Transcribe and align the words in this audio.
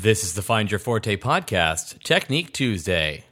This 0.00 0.22
is 0.22 0.34
the 0.34 0.42
Find 0.42 0.70
Your 0.70 0.78
Forte 0.78 1.16
podcast, 1.16 2.00
Technique 2.04 2.52
Tuesday. 2.52 3.24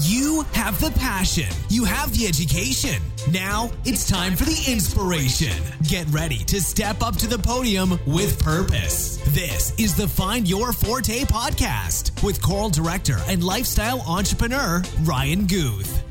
You 0.00 0.46
have 0.54 0.80
the 0.80 0.90
passion. 0.92 1.54
You 1.68 1.84
have 1.84 2.16
the 2.16 2.26
education. 2.26 3.02
Now 3.30 3.70
it's 3.84 4.08
time 4.08 4.34
for 4.34 4.44
the 4.44 4.64
inspiration. 4.66 5.52
Get 5.86 6.06
ready 6.06 6.38
to 6.44 6.62
step 6.62 7.02
up 7.02 7.16
to 7.16 7.26
the 7.26 7.38
podium 7.38 8.00
with 8.06 8.42
purpose. 8.42 9.18
This 9.34 9.78
is 9.78 9.94
the 9.94 10.08
Find 10.08 10.48
Your 10.48 10.72
Forte 10.72 11.24
podcast 11.24 12.22
with 12.22 12.40
choral 12.40 12.70
director 12.70 13.18
and 13.28 13.44
lifestyle 13.44 14.00
entrepreneur 14.08 14.82
Ryan 15.02 15.46
Guth. 15.46 16.02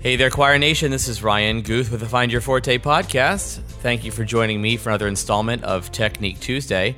Hey 0.00 0.16
there, 0.16 0.30
Choir 0.30 0.58
Nation. 0.58 0.90
This 0.90 1.06
is 1.06 1.22
Ryan 1.22 1.62
Guth 1.62 1.92
with 1.92 2.00
the 2.00 2.08
Find 2.08 2.32
Your 2.32 2.40
Forte 2.40 2.78
podcast. 2.78 3.60
Thank 3.82 4.04
you 4.04 4.12
for 4.12 4.24
joining 4.24 4.62
me 4.62 4.76
for 4.76 4.90
another 4.90 5.08
installment 5.08 5.64
of 5.64 5.90
Technique 5.90 6.38
Tuesday. 6.38 6.94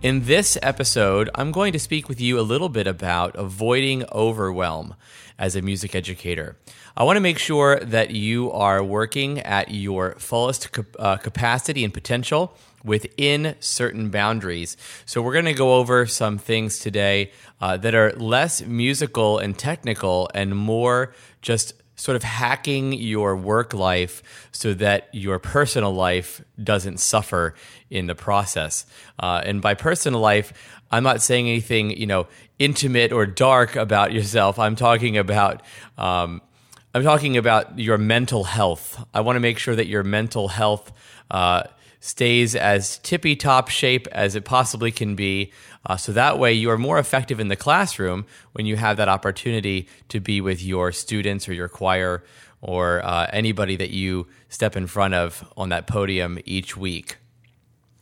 In 0.00 0.24
this 0.24 0.56
episode, 0.62 1.28
I'm 1.34 1.52
going 1.52 1.74
to 1.74 1.78
speak 1.78 2.08
with 2.08 2.22
you 2.22 2.40
a 2.40 2.40
little 2.40 2.70
bit 2.70 2.86
about 2.86 3.36
avoiding 3.36 4.02
overwhelm 4.10 4.94
as 5.38 5.56
a 5.56 5.60
music 5.60 5.94
educator. 5.94 6.56
I 6.96 7.04
want 7.04 7.18
to 7.18 7.20
make 7.20 7.38
sure 7.38 7.78
that 7.80 8.12
you 8.12 8.50
are 8.52 8.82
working 8.82 9.40
at 9.40 9.70
your 9.70 10.14
fullest 10.14 10.70
uh, 10.98 11.18
capacity 11.18 11.84
and 11.84 11.92
potential 11.92 12.56
within 12.82 13.54
certain 13.60 14.08
boundaries. 14.08 14.78
So, 15.04 15.20
we're 15.20 15.34
going 15.34 15.44
to 15.44 15.52
go 15.52 15.74
over 15.74 16.06
some 16.06 16.38
things 16.38 16.78
today 16.78 17.30
uh, 17.60 17.76
that 17.76 17.94
are 17.94 18.14
less 18.14 18.62
musical 18.62 19.38
and 19.38 19.58
technical 19.58 20.30
and 20.32 20.56
more 20.56 21.12
just 21.42 21.74
sort 21.96 22.14
of 22.14 22.22
hacking 22.22 22.92
your 22.92 23.34
work 23.34 23.74
life 23.74 24.48
so 24.52 24.74
that 24.74 25.08
your 25.12 25.38
personal 25.38 25.92
life 25.92 26.42
doesn't 26.62 26.98
suffer 26.98 27.54
in 27.90 28.06
the 28.06 28.14
process. 28.14 28.86
Uh, 29.18 29.40
and 29.44 29.60
by 29.60 29.74
personal 29.74 30.20
life, 30.20 30.52
I'm 30.90 31.02
not 31.02 31.22
saying 31.22 31.48
anything, 31.48 31.90
you 31.90 32.06
know, 32.06 32.28
intimate 32.58 33.12
or 33.12 33.26
dark 33.26 33.76
about 33.76 34.12
yourself. 34.12 34.58
I'm 34.58 34.76
talking 34.76 35.18
about, 35.18 35.62
um, 35.98 36.42
I'm 36.94 37.02
talking 37.02 37.36
about 37.36 37.78
your 37.78 37.98
mental 37.98 38.44
health. 38.44 39.04
I 39.12 39.20
want 39.22 39.36
to 39.36 39.40
make 39.40 39.58
sure 39.58 39.74
that 39.74 39.86
your 39.86 40.04
mental 40.04 40.48
health 40.48 40.92
uh, 41.30 41.64
stays 42.00 42.54
as 42.54 42.98
tippy 42.98 43.36
top 43.36 43.68
shape 43.68 44.06
as 44.08 44.34
it 44.34 44.44
possibly 44.44 44.90
can 44.90 45.14
be. 45.14 45.52
Uh, 45.84 45.96
so 45.96 46.12
that 46.12 46.38
way 46.38 46.52
you 46.52 46.70
are 46.70 46.78
more 46.78 46.98
effective 46.98 47.40
in 47.40 47.48
the 47.48 47.56
classroom 47.56 48.26
when 48.52 48.66
you 48.66 48.76
have 48.76 48.96
that 48.96 49.08
opportunity 49.08 49.88
to 50.08 50.20
be 50.20 50.40
with 50.40 50.62
your 50.62 50.92
students 50.92 51.48
or 51.48 51.52
your 51.52 51.68
choir 51.68 52.24
or 52.60 53.04
uh, 53.04 53.28
anybody 53.32 53.76
that 53.76 53.90
you 53.90 54.26
step 54.48 54.76
in 54.76 54.86
front 54.86 55.14
of 55.14 55.44
on 55.56 55.68
that 55.68 55.86
podium 55.86 56.38
each 56.44 56.76
week. 56.76 57.16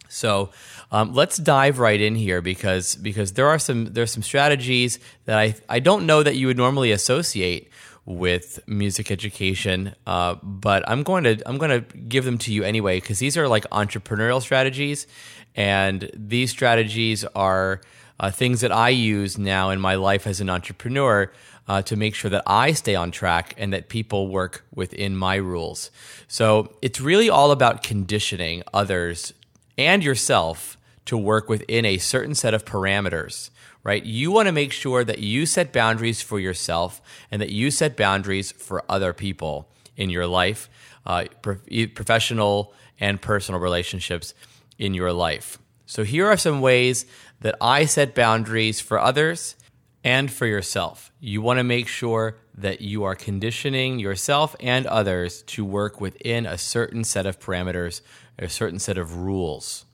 So 0.09 0.51
um, 0.93 1.13
let's 1.13 1.37
dive 1.39 1.81
right 1.81 2.01
in 2.01 2.15
here 2.15 2.41
because 2.41 2.95
because 2.95 3.33
there 3.33 3.49
are 3.49 3.59
some 3.59 3.87
there's 3.87 4.13
some 4.13 4.23
strategies 4.23 5.01
that 5.25 5.39
I 5.39 5.57
I 5.69 5.81
don't 5.81 6.07
know 6.07 6.23
that 6.23 6.37
you 6.37 6.47
would 6.47 6.57
normally 6.57 6.93
associate 6.93 7.69
with 8.07 8.61
music 8.67 9.11
education, 9.11 9.95
uh, 10.07 10.35
but 10.43 10.89
I'm 10.89 11.03
going 11.03 11.25
to 11.25 11.43
I'm 11.47 11.59
going 11.59 11.83
to 11.83 11.97
give 11.97 12.25
them 12.25 12.39
to 12.39 12.53
you 12.53 12.63
anyway 12.63 13.01
because 13.01 13.19
these 13.19 13.37
are 13.37 13.49
like 13.49 13.65
entrepreneurial 13.71 14.43
strategies, 14.43 15.07
and 15.55 16.11
these 16.15 16.51
strategies 16.51 17.25
are 17.35 17.81
uh, 18.21 18.31
things 18.31 18.61
that 18.61 18.73
I 18.73 18.91
use 18.91 19.39
now 19.39 19.71
in 19.71 19.81
my 19.81 19.95
life 19.95 20.27
as 20.27 20.41
an 20.41 20.51
entrepreneur 20.51 21.33
uh, 21.67 21.83
to 21.83 21.97
make 21.97 22.15
sure 22.15 22.31
that 22.31 22.43
I 22.47 22.73
stay 22.73 22.95
on 22.95 23.11
track 23.11 23.55
and 23.57 23.73
that 23.73 23.89
people 23.89 24.29
work 24.29 24.65
within 24.75 25.17
my 25.17 25.37
rules. 25.37 25.91
So 26.29 26.77
it's 26.83 27.01
really 27.01 27.31
all 27.31 27.51
about 27.51 27.83
conditioning 27.83 28.63
others 28.73 29.33
and 29.79 30.05
yourself 30.05 30.77
to 31.07 31.17
work 31.17 31.49
within 31.49 31.85
a 31.85 31.99
certain 31.99 32.35
set 32.35 32.55
of 32.55 32.65
parameters 32.65 33.51
right? 33.85 34.05
You 34.05 34.33
want 34.33 34.47
to 34.47 34.53
make 34.53 34.73
sure 34.73 35.05
that 35.05 35.21
you 35.21 35.47
set 35.47 35.73
boundaries 35.73 36.23
for 36.23 36.41
yourself 36.41 37.01
and 37.31 37.41
that 37.41 37.51
you 37.51 37.71
set 37.71 37.97
boundaries 37.97 38.51
for 38.51 38.83
other 38.89 39.13
people 39.13 39.69
in 39.97 40.11
your 40.11 40.27
life, 40.27 40.69
uh, 41.07 41.27
professional 41.43 42.73
and 42.99 43.21
personal 43.21 43.61
relationships 43.61 44.35
in 44.79 44.95
your 44.95 45.13
life. 45.13 45.59
So, 45.87 46.03
here 46.03 46.27
are 46.27 46.37
some 46.39 46.61
ways 46.63 47.05
that 47.41 47.57
I 47.61 47.85
set 47.85 48.15
boundaries 48.15 48.81
for 48.81 48.99
others 48.99 49.55
and 50.03 50.33
for 50.33 50.47
yourself. 50.47 51.13
You 51.21 51.43
want 51.43 51.59
to 51.59 51.65
make 51.65 51.89
sure 51.89 52.37
that 52.57 52.81
you 52.81 53.05
are 53.05 53.15
conditioning 53.15 53.99
yourself 53.99 54.57
and 54.61 54.87
others 54.87 55.43
to 55.43 55.65
work 55.65 56.01
within 56.01 56.47
a 56.47 56.57
certain 56.57 57.05
set 57.05 57.27
of 57.27 57.39
parameters, 57.39 58.01
a 58.39 58.49
certain 58.49 58.79
set 58.79 58.97
of 58.97 59.17
rules. 59.17 59.85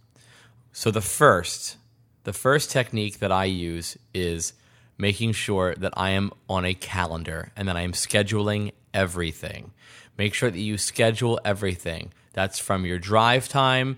So, 0.73 0.93
the 0.93 1.00
first 1.00 1.77
the 2.25 2.32
first 2.32 2.70
technique 2.70 3.19
that 3.19 3.32
I 3.32 3.44
use 3.44 3.97
is 4.12 4.53
making 4.98 5.32
sure 5.32 5.75
that 5.76 5.94
I 5.97 6.10
am 6.10 6.31
on 6.48 6.64
a 6.64 6.75
calendar 6.75 7.53
and 7.56 7.69
that 7.69 7.76
I 7.76 7.82
am 7.82 7.92
scheduling 7.92 8.72
everything. 8.92 9.72
Make 10.19 10.34
sure 10.34 10.50
that 10.50 10.58
you 10.58 10.76
schedule 10.76 11.41
everything. 11.44 12.12
That's 12.32 12.58
from 12.58 12.84
your 12.84 12.98
drive 12.98 13.48
time 13.48 13.97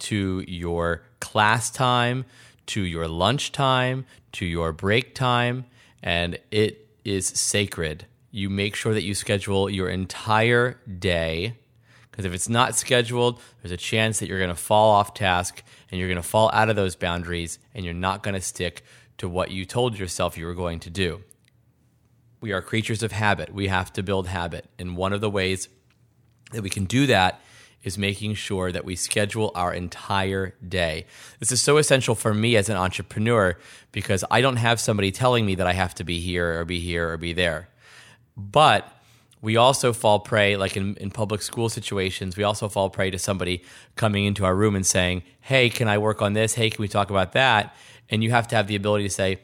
to 0.00 0.44
your 0.48 1.02
class 1.20 1.70
time 1.70 2.24
to 2.66 2.82
your 2.82 3.08
lunch 3.08 3.52
time 3.52 4.06
to 4.32 4.46
your 4.46 4.72
break 4.72 5.14
time, 5.14 5.64
and 6.02 6.38
it 6.50 6.88
is 7.04 7.26
sacred. 7.26 8.06
You 8.30 8.48
make 8.48 8.76
sure 8.76 8.94
that 8.94 9.02
you 9.02 9.14
schedule 9.14 9.68
your 9.68 9.88
entire 9.88 10.78
day 10.98 11.56
because 12.20 12.30
if 12.30 12.34
it's 12.34 12.50
not 12.50 12.74
scheduled, 12.74 13.40
there's 13.62 13.72
a 13.72 13.78
chance 13.78 14.18
that 14.18 14.28
you're 14.28 14.38
going 14.38 14.50
to 14.50 14.54
fall 14.54 14.90
off 14.90 15.14
task 15.14 15.62
and 15.90 15.98
you're 15.98 16.08
going 16.08 16.20
to 16.20 16.22
fall 16.22 16.50
out 16.52 16.68
of 16.68 16.76
those 16.76 16.94
boundaries 16.94 17.58
and 17.74 17.82
you're 17.82 17.94
not 17.94 18.22
going 18.22 18.34
to 18.34 18.42
stick 18.42 18.84
to 19.16 19.26
what 19.26 19.50
you 19.50 19.64
told 19.64 19.98
yourself 19.98 20.36
you 20.36 20.44
were 20.44 20.54
going 20.54 20.80
to 20.80 20.90
do. 20.90 21.22
We 22.42 22.52
are 22.52 22.60
creatures 22.60 23.02
of 23.02 23.12
habit. 23.12 23.54
We 23.54 23.68
have 23.68 23.90
to 23.94 24.02
build 24.02 24.28
habit. 24.28 24.66
And 24.78 24.98
one 24.98 25.14
of 25.14 25.22
the 25.22 25.30
ways 25.30 25.70
that 26.52 26.60
we 26.60 26.68
can 26.68 26.84
do 26.84 27.06
that 27.06 27.40
is 27.82 27.96
making 27.96 28.34
sure 28.34 28.70
that 28.70 28.84
we 28.84 28.96
schedule 28.96 29.50
our 29.54 29.72
entire 29.72 30.54
day. 30.66 31.06
This 31.38 31.50
is 31.50 31.62
so 31.62 31.78
essential 31.78 32.14
for 32.14 32.34
me 32.34 32.54
as 32.54 32.68
an 32.68 32.76
entrepreneur 32.76 33.56
because 33.92 34.26
I 34.30 34.42
don't 34.42 34.56
have 34.56 34.78
somebody 34.78 35.10
telling 35.10 35.46
me 35.46 35.54
that 35.54 35.66
I 35.66 35.72
have 35.72 35.94
to 35.94 36.04
be 36.04 36.20
here 36.20 36.60
or 36.60 36.66
be 36.66 36.80
here 36.80 37.10
or 37.10 37.16
be 37.16 37.32
there. 37.32 37.70
But 38.36 38.99
we 39.42 39.56
also 39.56 39.92
fall 39.92 40.20
prey, 40.20 40.56
like 40.56 40.76
in, 40.76 40.96
in 40.96 41.10
public 41.10 41.42
school 41.42 41.68
situations, 41.68 42.36
we 42.36 42.44
also 42.44 42.68
fall 42.68 42.90
prey 42.90 43.10
to 43.10 43.18
somebody 43.18 43.62
coming 43.96 44.26
into 44.26 44.44
our 44.44 44.54
room 44.54 44.76
and 44.76 44.84
saying, 44.84 45.22
Hey, 45.40 45.70
can 45.70 45.88
I 45.88 45.98
work 45.98 46.20
on 46.20 46.34
this? 46.34 46.54
Hey, 46.54 46.70
can 46.70 46.82
we 46.82 46.88
talk 46.88 47.10
about 47.10 47.32
that? 47.32 47.74
And 48.10 48.22
you 48.22 48.30
have 48.30 48.48
to 48.48 48.56
have 48.56 48.66
the 48.66 48.76
ability 48.76 49.04
to 49.04 49.10
say, 49.10 49.38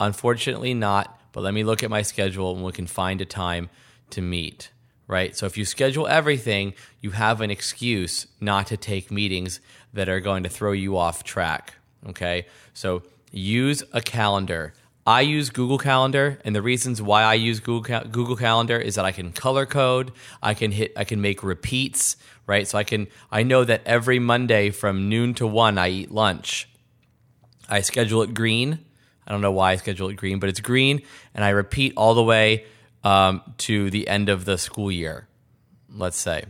Unfortunately, 0.00 0.74
not, 0.74 1.20
but 1.32 1.42
let 1.42 1.54
me 1.54 1.64
look 1.64 1.82
at 1.82 1.90
my 1.90 2.02
schedule 2.02 2.54
and 2.54 2.64
we 2.64 2.72
can 2.72 2.86
find 2.86 3.20
a 3.20 3.26
time 3.26 3.68
to 4.10 4.22
meet, 4.22 4.70
right? 5.06 5.36
So 5.36 5.46
if 5.46 5.56
you 5.56 5.64
schedule 5.64 6.06
everything, 6.06 6.74
you 7.00 7.10
have 7.10 7.40
an 7.40 7.50
excuse 7.50 8.26
not 8.40 8.66
to 8.68 8.76
take 8.76 9.10
meetings 9.10 9.60
that 9.92 10.08
are 10.08 10.20
going 10.20 10.42
to 10.42 10.48
throw 10.48 10.72
you 10.72 10.96
off 10.96 11.24
track, 11.24 11.74
okay? 12.08 12.46
So 12.74 13.02
use 13.30 13.82
a 13.92 14.00
calendar 14.00 14.74
I 15.06 15.22
use 15.22 15.50
Google 15.50 15.78
Calendar, 15.78 16.38
and 16.44 16.54
the 16.54 16.62
reasons 16.62 17.02
why 17.02 17.22
I 17.22 17.34
use 17.34 17.58
Google 17.58 18.00
Google 18.08 18.36
Calendar 18.36 18.78
is 18.78 18.94
that 18.94 19.04
I 19.04 19.10
can 19.10 19.32
color 19.32 19.66
code, 19.66 20.12
I 20.40 20.54
can 20.54 20.70
hit, 20.70 20.92
I 20.96 21.02
can 21.04 21.20
make 21.20 21.42
repeats, 21.42 22.16
right? 22.46 22.68
So 22.68 22.78
I 22.78 22.84
can, 22.84 23.08
I 23.30 23.42
know 23.42 23.64
that 23.64 23.82
every 23.84 24.20
Monday 24.20 24.70
from 24.70 25.08
noon 25.08 25.34
to 25.34 25.46
one 25.46 25.76
I 25.76 25.88
eat 25.88 26.12
lunch. 26.12 26.68
I 27.68 27.80
schedule 27.80 28.22
it 28.22 28.32
green. 28.32 28.78
I 29.26 29.32
don't 29.32 29.40
know 29.40 29.52
why 29.52 29.72
I 29.72 29.76
schedule 29.76 30.08
it 30.08 30.14
green, 30.14 30.38
but 30.38 30.48
it's 30.48 30.60
green, 30.60 31.02
and 31.34 31.44
I 31.44 31.50
repeat 31.50 31.94
all 31.96 32.14
the 32.14 32.22
way 32.22 32.64
um, 33.02 33.42
to 33.58 33.90
the 33.90 34.06
end 34.06 34.28
of 34.28 34.44
the 34.44 34.56
school 34.56 34.90
year. 34.92 35.26
Let's 35.90 36.18
say. 36.18 36.44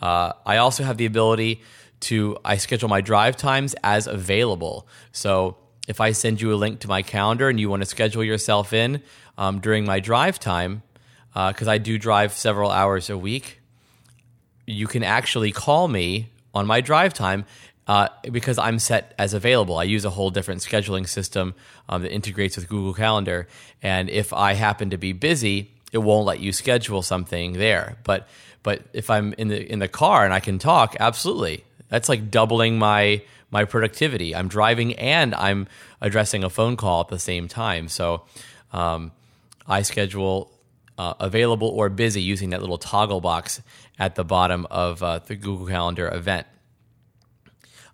Uh, 0.00 0.32
I 0.44 0.56
also 0.56 0.82
have 0.82 0.96
the 0.96 1.06
ability 1.06 1.62
to 2.00 2.36
I 2.44 2.56
schedule 2.56 2.88
my 2.88 3.00
drive 3.00 3.36
times 3.36 3.76
as 3.84 4.08
available. 4.08 4.88
So 5.12 5.56
if 5.88 6.00
I 6.00 6.12
send 6.12 6.40
you 6.40 6.52
a 6.52 6.56
link 6.56 6.80
to 6.80 6.88
my 6.88 7.02
calendar 7.02 7.48
and 7.48 7.58
you 7.58 7.68
want 7.68 7.82
to 7.82 7.86
schedule 7.86 8.22
yourself 8.24 8.72
in 8.72 9.02
um, 9.36 9.60
during 9.60 9.84
my 9.84 10.00
drive 10.00 10.38
time, 10.38 10.82
because 11.34 11.68
uh, 11.68 11.72
I 11.72 11.78
do 11.78 11.98
drive 11.98 12.32
several 12.32 12.70
hours 12.70 13.10
a 13.10 13.18
week, 13.18 13.60
you 14.66 14.86
can 14.86 15.02
actually 15.02 15.52
call 15.52 15.88
me 15.88 16.28
on 16.54 16.66
my 16.66 16.80
drive 16.80 17.14
time 17.14 17.44
uh, 17.86 18.08
because 18.30 18.58
I'm 18.58 18.78
set 18.78 19.14
as 19.18 19.34
available. 19.34 19.76
I 19.76 19.84
use 19.84 20.04
a 20.04 20.10
whole 20.10 20.30
different 20.30 20.60
scheduling 20.60 21.08
system 21.08 21.54
um, 21.88 22.02
that 22.02 22.12
integrates 22.12 22.56
with 22.56 22.68
Google 22.68 22.94
Calendar. 22.94 23.48
And 23.82 24.08
if 24.08 24.32
I 24.32 24.52
happen 24.52 24.90
to 24.90 24.98
be 24.98 25.12
busy, 25.12 25.72
it 25.92 25.98
won't 25.98 26.26
let 26.26 26.40
you 26.40 26.52
schedule 26.52 27.02
something 27.02 27.54
there. 27.54 27.96
But 28.04 28.28
but 28.62 28.82
if 28.92 29.10
I'm 29.10 29.34
in 29.34 29.48
the 29.48 29.72
in 29.72 29.80
the 29.80 29.88
car 29.88 30.24
and 30.24 30.32
I 30.32 30.40
can 30.40 30.58
talk, 30.58 30.96
absolutely, 31.00 31.64
that's 31.88 32.08
like 32.08 32.30
doubling 32.30 32.78
my 32.78 33.22
my 33.52 33.64
productivity. 33.64 34.34
I'm 34.34 34.48
driving 34.48 34.94
and 34.94 35.34
I'm 35.34 35.68
addressing 36.00 36.42
a 36.42 36.50
phone 36.50 36.76
call 36.76 37.02
at 37.02 37.08
the 37.08 37.18
same 37.18 37.46
time. 37.46 37.86
So 37.86 38.24
um, 38.72 39.12
I 39.68 39.82
schedule 39.82 40.50
uh, 40.98 41.14
available 41.20 41.68
or 41.68 41.88
busy 41.88 42.22
using 42.22 42.50
that 42.50 42.60
little 42.60 42.78
toggle 42.78 43.20
box 43.20 43.62
at 43.98 44.14
the 44.14 44.24
bottom 44.24 44.66
of 44.70 45.02
uh, 45.02 45.20
the 45.20 45.36
Google 45.36 45.66
Calendar 45.66 46.08
event. 46.08 46.46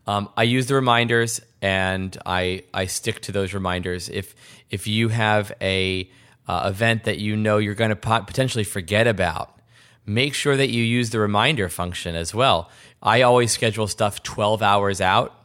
Um, 0.07 0.31
I 0.37 0.45
use 0.45 0.67
the 0.69 0.75
reminders 0.75 1.41
and 1.61 2.17
I 2.25 2.65
I 2.73 2.87
stick 2.87 3.21
to 3.23 3.33
those 3.33 3.53
reminders. 3.53 4.09
If 4.09 4.35
if 4.71 4.87
you 4.87 5.09
have 5.09 5.53
a 5.61 6.09
uh, 6.47 6.63
event 6.71 7.05
that 7.05 7.19
you 7.19 7.37
know 7.37 7.59
you're 7.59 7.75
going 7.75 7.91
to 7.91 7.97
pot- 7.97 8.27
potentially 8.27 8.65
forget 8.65 9.07
about, 9.07 9.59
make 10.07 10.33
sure 10.33 10.57
that 10.57 10.71
you 10.71 10.83
use 10.83 11.11
the 11.11 11.19
reminder 11.19 11.69
function 11.69 12.15
as 12.15 12.35
well. 12.35 12.71
I 13.03 13.23
always 13.23 13.53
schedule 13.53 13.87
stuff 13.87 14.23
12 14.23 14.63
hours 14.63 15.01
out 15.01 15.38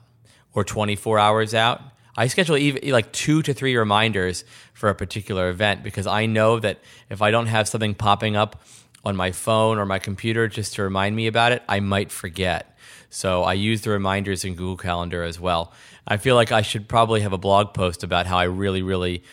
or 0.53 0.63
24 0.63 1.19
hours 1.19 1.53
out. 1.53 1.81
I 2.15 2.27
schedule 2.27 2.57
even 2.57 2.91
like 2.91 3.11
two 3.11 3.41
to 3.41 3.53
three 3.53 3.75
reminders 3.75 4.45
for 4.73 4.89
a 4.89 4.95
particular 4.95 5.49
event 5.49 5.83
because 5.83 6.05
I 6.05 6.27
know 6.27 6.59
that 6.59 6.79
if 7.09 7.21
I 7.21 7.31
don't 7.31 7.47
have 7.47 7.67
something 7.67 7.95
popping 7.95 8.35
up 8.35 8.61
on 9.03 9.15
my 9.15 9.31
phone 9.31 9.79
or 9.79 9.85
my 9.85 9.99
computer 9.99 10.47
just 10.47 10.75
to 10.75 10.83
remind 10.83 11.15
me 11.15 11.27
about 11.27 11.51
it, 11.51 11.63
I 11.67 11.79
might 11.79 12.11
forget. 12.11 12.77
So 13.09 13.43
I 13.43 13.53
use 13.53 13.81
the 13.81 13.89
reminders 13.89 14.45
in 14.45 14.55
Google 14.55 14.77
Calendar 14.77 15.23
as 15.23 15.39
well. 15.39 15.71
I 16.07 16.17
feel 16.17 16.35
like 16.35 16.51
I 16.51 16.61
should 16.61 16.87
probably 16.87 17.21
have 17.21 17.33
a 17.33 17.37
blog 17.37 17.73
post 17.73 18.03
about 18.03 18.25
how 18.25 18.37
I 18.37 18.43
really, 18.43 18.81
really 18.81 19.23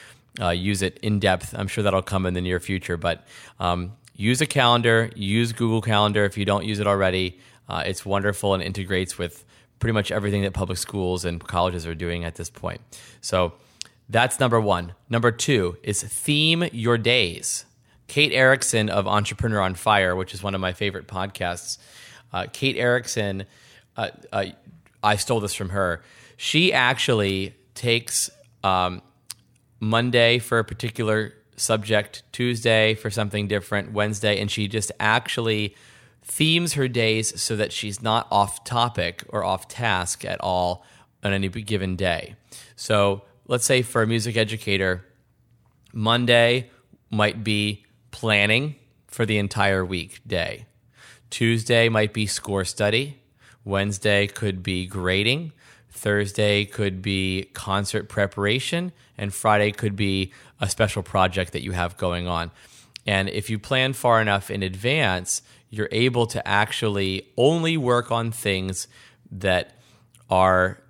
uh, 0.41 0.51
use 0.51 0.83
it 0.83 0.99
in 0.99 1.19
depth. 1.19 1.55
I'm 1.57 1.69
sure 1.69 1.83
that'll 1.83 2.03
come 2.03 2.27
in 2.27 2.35
the 2.35 2.41
near 2.41 2.61
future, 2.61 2.97
but 2.97 3.27
um, 3.59 3.93
use 4.15 4.41
a 4.41 4.47
calendar, 4.47 5.11
use 5.17 5.53
Google 5.53 5.81
Calendar 5.81 6.25
if 6.25 6.37
you 6.39 6.45
don't 6.45 6.65
use 6.65 6.79
it 6.79 6.87
already. 6.87 7.39
Uh, 7.69 7.83
it's 7.87 8.05
wonderful 8.05 8.55
and 8.55 8.63
integrates 8.63 9.17
with 9.17 9.45
pretty 9.81 9.93
much 9.93 10.13
everything 10.13 10.43
that 10.43 10.53
public 10.53 10.79
schools 10.79 11.25
and 11.25 11.45
colleges 11.45 11.87
are 11.87 11.95
doing 11.95 12.25
at 12.25 12.37
this 12.37 12.49
point. 12.49 12.81
So 13.21 13.55
that's 14.09 14.39
number 14.39 14.61
one. 14.61 14.95
Number 15.09 15.33
two 15.33 15.77
is 15.83 16.03
theme 16.03 16.65
your 16.73 16.99
days. 16.99 17.65
Kate 18.07 18.33
Erickson 18.33 18.89
of 18.89 19.07
Entrepreneur 19.07 19.61
on 19.61 19.75
Fire, 19.75 20.15
which 20.15 20.35
is 20.35 20.43
one 20.43 20.55
of 20.55 20.61
my 20.61 20.73
favorite 20.73 21.07
podcasts. 21.07 21.79
Uh, 22.33 22.47
Kate 22.53 22.77
Erickson, 22.77 23.47
uh, 23.97 24.11
uh, 24.33 24.47
I 25.03 25.17
stole 25.17 25.41
this 25.41 25.55
from 25.55 25.71
her. 25.71 26.03
She 26.37 26.73
actually 26.73 27.55
takes 27.75 28.31
um, 28.63 29.01
Monday 29.79 30.39
for 30.39 30.59
a 30.59 30.65
particular 30.65 31.35
subject, 31.57 32.23
Tuesday 32.33 32.95
for 32.95 33.11
something 33.11 33.47
different, 33.47 33.93
Wednesday, 33.93 34.41
and 34.41 34.51
she 34.51 34.69
just 34.69 34.91
actually 34.99 35.75
themes 36.31 36.75
her 36.75 36.87
days 36.87 37.39
so 37.43 37.57
that 37.57 37.73
she's 37.73 38.01
not 38.01 38.29
off 38.31 38.63
topic 38.63 39.25
or 39.31 39.43
off 39.43 39.67
task 39.67 40.25
at 40.25 40.41
all 40.41 40.85
on 41.25 41.33
any 41.33 41.49
given 41.49 41.97
day. 41.97 42.37
So 42.77 43.23
let's 43.49 43.65
say 43.65 43.83
for 43.83 44.03
a 44.03 44.07
music 44.07 44.37
educator, 44.37 45.05
Monday 45.93 46.71
might 47.11 47.43
be 47.43 47.85
planning 48.13 48.77
for 49.09 49.27
the 49.27 49.39
entire 49.39 49.85
week 49.85 50.21
day. 50.25 50.67
Tuesday 51.31 51.89
might 51.89 52.15
be 52.15 52.27
score 52.27 52.65
study. 52.65 53.19
Wednesday 53.65 54.29
could 54.29 54.63
be 54.63 54.87
grading. 54.87 55.53
Thursday 55.91 56.65
could 56.65 57.03
be 57.03 57.51
concert 57.55 58.09
preparation. 58.09 58.93
And 59.19 59.35
Friday 59.35 59.73
could 59.73 59.97
be 59.97 60.33
a 60.61 60.71
special 60.71 61.03
project 61.03 61.53
that 61.53 61.63
you 61.63 61.73
have 61.73 61.97
going 61.97 62.29
on. 62.29 62.53
And 63.07 63.29
if 63.29 63.51
you 63.51 63.59
plan 63.59 63.93
far 63.93 64.21
enough 64.21 64.51
in 64.51 64.63
advance, 64.63 65.43
you're 65.71 65.89
able 65.93 66.27
to 66.27 66.47
actually 66.47 67.29
only 67.37 67.77
work 67.77 68.11
on 68.11 68.31
things 68.31 68.89
that 69.31 69.73
are 70.29 70.81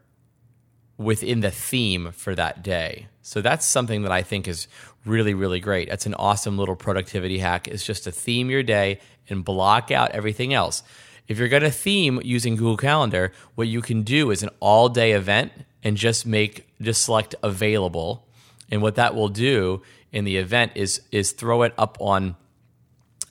within 0.96 1.40
the 1.40 1.50
theme 1.50 2.12
for 2.12 2.34
that 2.34 2.62
day. 2.62 3.06
So 3.22 3.40
that's 3.40 3.64
something 3.64 4.02
that 4.02 4.12
I 4.12 4.22
think 4.22 4.48
is 4.48 4.66
really, 5.04 5.34
really 5.34 5.60
great. 5.60 5.88
That's 5.88 6.06
an 6.06 6.14
awesome 6.14 6.58
little 6.58 6.76
productivity 6.76 7.38
hack. 7.38 7.68
Is 7.68 7.84
just 7.84 8.04
to 8.04 8.12
theme 8.12 8.50
your 8.50 8.62
day 8.62 9.00
and 9.28 9.44
block 9.44 9.90
out 9.90 10.10
everything 10.10 10.52
else. 10.52 10.82
If 11.28 11.38
you're 11.38 11.48
going 11.48 11.62
to 11.62 11.70
theme 11.70 12.20
using 12.24 12.56
Google 12.56 12.76
Calendar, 12.76 13.32
what 13.54 13.68
you 13.68 13.82
can 13.82 14.02
do 14.02 14.30
is 14.30 14.42
an 14.42 14.50
all 14.58 14.88
day 14.88 15.12
event 15.12 15.52
and 15.82 15.96
just 15.96 16.26
make, 16.26 16.66
just 16.82 17.04
select 17.04 17.34
available. 17.42 18.26
And 18.70 18.82
what 18.82 18.96
that 18.96 19.14
will 19.14 19.28
do 19.28 19.82
in 20.12 20.24
the 20.24 20.36
event 20.36 20.72
is, 20.74 21.02
is 21.12 21.32
throw 21.32 21.62
it 21.62 21.72
up 21.78 21.96
on 22.00 22.36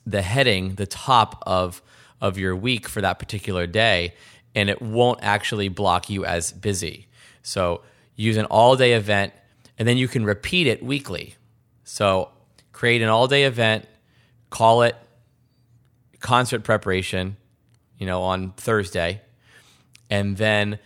the 0.05 0.21
heading, 0.21 0.75
the 0.75 0.85
top 0.85 1.43
of, 1.45 1.81
of 2.21 2.37
your 2.37 2.55
week 2.55 2.87
for 2.87 3.01
that 3.01 3.19
particular 3.19 3.67
day, 3.67 4.13
and 4.55 4.69
it 4.69 4.81
won't 4.81 5.19
actually 5.21 5.69
block 5.69 6.09
you 6.09 6.25
as 6.25 6.51
busy. 6.51 7.07
So 7.41 7.81
use 8.15 8.37
an 8.37 8.45
all 8.45 8.75
day 8.75 8.93
event, 8.93 9.33
and 9.77 9.87
then 9.87 9.97
you 9.97 10.07
can 10.07 10.25
repeat 10.25 10.67
it 10.67 10.83
weekly. 10.83 11.35
So 11.83 12.29
create 12.71 13.01
an 13.01 13.09
all 13.09 13.27
day 13.27 13.43
event, 13.43 13.85
call 14.49 14.81
it 14.81 14.95
concert 16.19 16.63
preparation, 16.63 17.37
you 17.97 18.05
know, 18.05 18.21
on 18.23 18.51
Thursday, 18.53 19.21
and 20.09 20.37
then 20.37 20.79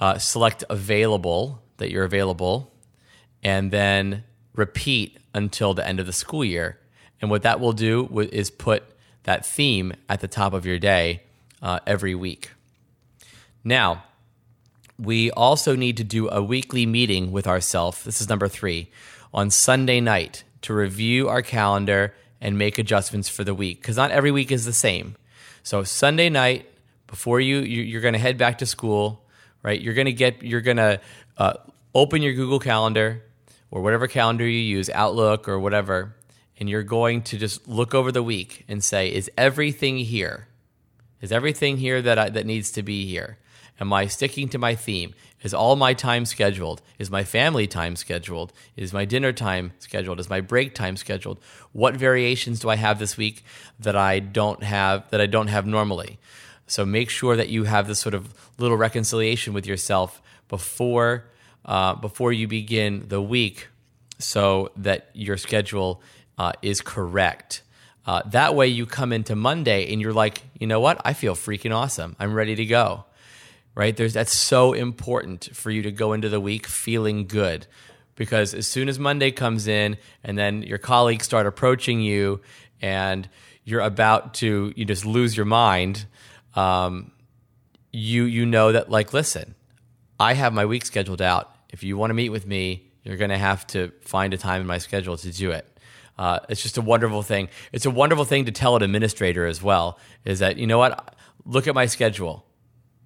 uh, 0.00 0.18
select 0.18 0.64
available 0.68 1.62
that 1.78 1.90
you're 1.90 2.04
available, 2.04 2.72
and 3.42 3.70
then 3.70 4.24
repeat 4.56 5.18
until 5.34 5.74
the 5.74 5.86
end 5.86 6.00
of 6.00 6.06
the 6.06 6.12
school 6.12 6.44
year. 6.44 6.78
And 7.20 7.30
what 7.30 7.42
that 7.42 7.60
will 7.60 7.72
do 7.72 8.08
is 8.32 8.50
put 8.50 8.82
that 9.22 9.44
theme 9.44 9.92
at 10.08 10.20
the 10.20 10.28
top 10.28 10.52
of 10.52 10.66
your 10.66 10.78
day 10.78 11.22
uh, 11.62 11.80
every 11.86 12.14
week. 12.14 12.50
Now, 13.64 14.04
we 14.98 15.30
also 15.30 15.76
need 15.76 15.96
to 15.98 16.04
do 16.04 16.28
a 16.28 16.42
weekly 16.42 16.86
meeting 16.86 17.32
with 17.32 17.46
ourselves. 17.46 18.04
This 18.04 18.20
is 18.20 18.28
number 18.28 18.48
three 18.48 18.88
on 19.34 19.50
Sunday 19.50 20.00
night 20.00 20.44
to 20.62 20.72
review 20.72 21.28
our 21.28 21.42
calendar 21.42 22.14
and 22.40 22.56
make 22.58 22.78
adjustments 22.78 23.28
for 23.28 23.44
the 23.44 23.54
week 23.54 23.80
because 23.80 23.96
not 23.96 24.10
every 24.10 24.30
week 24.30 24.50
is 24.50 24.64
the 24.64 24.72
same. 24.72 25.16
So 25.62 25.82
Sunday 25.82 26.30
night 26.30 26.66
before 27.06 27.40
you 27.40 27.58
you're 27.58 28.00
going 28.00 28.14
to 28.14 28.20
head 28.20 28.38
back 28.38 28.58
to 28.58 28.66
school, 28.66 29.24
right? 29.62 29.80
You're 29.80 29.94
going 29.94 30.06
to 30.06 30.12
get 30.12 30.42
you're 30.42 30.60
going 30.60 30.76
to 30.76 31.00
uh, 31.36 31.54
open 31.94 32.22
your 32.22 32.34
Google 32.34 32.60
Calendar 32.60 33.22
or 33.70 33.82
whatever 33.82 34.06
calendar 34.06 34.46
you 34.46 34.58
use, 34.58 34.90
Outlook 34.90 35.48
or 35.48 35.58
whatever, 35.58 36.14
and 36.58 36.68
you're 36.68 36.82
going 36.82 37.22
to 37.22 37.38
just 37.38 37.66
look 37.68 37.94
over 37.94 38.10
the 38.10 38.22
week 38.22 38.64
and 38.68 38.82
say, 38.82 39.12
is 39.12 39.30
everything 39.36 39.98
here? 39.98 40.48
Is 41.20 41.32
everything 41.32 41.78
here 41.78 42.00
that 42.02 42.18
I, 42.18 42.28
that 42.30 42.46
needs 42.46 42.70
to 42.72 42.82
be 42.82 43.06
here? 43.06 43.38
Am 43.78 43.92
I 43.92 44.06
sticking 44.06 44.48
to 44.50 44.58
my 44.58 44.74
theme? 44.74 45.14
Is 45.42 45.52
all 45.52 45.76
my 45.76 45.92
time 45.92 46.24
scheduled? 46.24 46.80
Is 46.98 47.10
my 47.10 47.24
family 47.24 47.66
time 47.66 47.94
scheduled? 47.94 48.52
Is 48.74 48.92
my 48.92 49.04
dinner 49.04 49.32
time 49.32 49.72
scheduled? 49.78 50.18
Is 50.18 50.30
my 50.30 50.40
break 50.40 50.74
time 50.74 50.96
scheduled? 50.96 51.38
What 51.72 51.94
variations 51.94 52.60
do 52.60 52.70
I 52.70 52.76
have 52.76 52.98
this 52.98 53.16
week 53.16 53.44
that 53.78 53.94
I 53.94 54.18
don't 54.18 54.62
have 54.62 55.08
that 55.10 55.20
I 55.20 55.26
don't 55.26 55.48
have 55.48 55.66
normally? 55.66 56.18
So 56.66 56.86
make 56.86 57.10
sure 57.10 57.36
that 57.36 57.50
you 57.50 57.64
have 57.64 57.86
this 57.86 58.00
sort 58.00 58.14
of 58.14 58.34
little 58.58 58.76
reconciliation 58.76 59.52
with 59.52 59.66
yourself 59.66 60.22
before 60.48 61.26
uh, 61.66 61.94
before 61.96 62.32
you 62.32 62.48
begin 62.48 63.04
the 63.08 63.20
week, 63.20 63.68
so 64.18 64.70
that 64.76 65.10
your 65.12 65.36
schedule 65.36 66.00
uh, 66.38 66.52
is 66.62 66.80
correct. 66.80 67.62
Uh, 68.06 68.22
that 68.26 68.54
way, 68.54 68.68
you 68.68 68.86
come 68.86 69.12
into 69.12 69.34
Monday 69.34 69.92
and 69.92 70.00
you're 70.00 70.12
like, 70.12 70.42
you 70.58 70.66
know 70.66 70.80
what? 70.80 71.00
I 71.04 71.12
feel 71.12 71.34
freaking 71.34 71.74
awesome. 71.74 72.16
I'm 72.18 72.32
ready 72.32 72.54
to 72.54 72.64
go. 72.64 73.04
Right? 73.74 73.94
There's 73.94 74.14
that's 74.14 74.32
so 74.32 74.72
important 74.72 75.50
for 75.54 75.70
you 75.70 75.82
to 75.82 75.90
go 75.90 76.14
into 76.14 76.30
the 76.30 76.40
week 76.40 76.66
feeling 76.66 77.26
good, 77.26 77.66
because 78.14 78.54
as 78.54 78.66
soon 78.66 78.88
as 78.88 78.98
Monday 78.98 79.30
comes 79.32 79.66
in, 79.66 79.98
and 80.24 80.38
then 80.38 80.62
your 80.62 80.78
colleagues 80.78 81.26
start 81.26 81.46
approaching 81.46 82.00
you, 82.00 82.40
and 82.80 83.28
you're 83.64 83.82
about 83.82 84.34
to 84.34 84.72
you 84.76 84.86
just 84.86 85.04
lose 85.04 85.36
your 85.36 85.44
mind. 85.44 86.06
Um, 86.54 87.10
you 87.92 88.24
you 88.24 88.46
know 88.46 88.72
that 88.72 88.88
like 88.88 89.12
listen, 89.12 89.54
I 90.18 90.32
have 90.34 90.54
my 90.54 90.64
week 90.64 90.86
scheduled 90.86 91.20
out. 91.20 91.54
If 91.76 91.82
you 91.82 91.98
want 91.98 92.08
to 92.08 92.14
meet 92.14 92.30
with 92.30 92.46
me, 92.46 92.90
you're 93.02 93.18
going 93.18 93.28
to 93.28 93.36
have 93.36 93.66
to 93.66 93.92
find 94.00 94.32
a 94.32 94.38
time 94.38 94.62
in 94.62 94.66
my 94.66 94.78
schedule 94.78 95.18
to 95.18 95.30
do 95.30 95.50
it. 95.50 95.78
Uh, 96.16 96.38
it's 96.48 96.62
just 96.62 96.78
a 96.78 96.80
wonderful 96.80 97.22
thing. 97.22 97.50
It's 97.70 97.84
a 97.84 97.90
wonderful 97.90 98.24
thing 98.24 98.46
to 98.46 98.50
tell 98.50 98.76
an 98.76 98.82
administrator 98.82 99.46
as 99.46 99.62
well. 99.62 99.98
Is 100.24 100.38
that 100.38 100.56
you 100.56 100.66
know 100.66 100.78
what? 100.78 101.14
Look 101.44 101.68
at 101.68 101.74
my 101.74 101.84
schedule, 101.84 102.46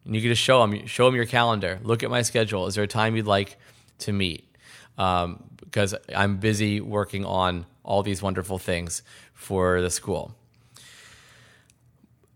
and 0.05 0.15
you 0.15 0.21
can 0.21 0.31
just 0.31 0.41
show 0.41 0.65
them 0.65 0.87
show 0.87 1.07
them 1.07 1.17
your 1.17 1.27
calendar. 1.27 1.81
Look 1.83 2.05
at 2.05 2.11
my 2.11 2.23
schedule. 2.23 2.69
Is 2.69 2.77
there 2.77 2.85
a 2.85 2.87
time 2.87 3.17
you'd 3.17 3.27
like 3.27 3.59
to 3.99 4.13
meet? 4.13 4.57
Um, 4.97 5.43
because 5.57 5.97
I'm 6.15 6.37
busy 6.37 6.81
working 6.81 7.25
on 7.25 7.67
all 7.83 8.05
these 8.05 8.23
wonderful 8.23 8.59
things 8.59 9.03
for 9.35 9.81
the 9.81 9.91
school. 9.91 10.33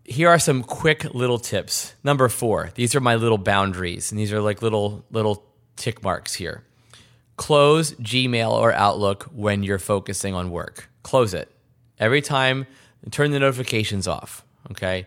Here 0.03 0.27
are 0.27 0.39
some 0.39 0.63
quick 0.63 1.05
little 1.13 1.39
tips. 1.39 1.95
Number 2.03 2.27
four. 2.27 2.71
These 2.75 2.93
are 2.93 2.99
my 2.99 3.15
little 3.15 3.37
boundaries, 3.37 4.11
and 4.11 4.19
these 4.19 4.33
are 4.33 4.41
like 4.41 4.61
little 4.61 5.05
little 5.11 5.54
tick 5.75 6.03
marks 6.03 6.35
here. 6.35 6.63
Close 7.37 7.93
Gmail 7.93 8.51
or 8.51 8.73
Outlook 8.73 9.23
when 9.33 9.63
you're 9.63 9.79
focusing 9.79 10.33
on 10.33 10.51
work. 10.51 10.89
Close 11.03 11.33
it. 11.33 11.51
Every 11.99 12.21
time, 12.21 12.65
turn 13.11 13.31
the 13.31 13.39
notifications 13.39 14.07
off, 14.07 14.43
okay, 14.71 15.05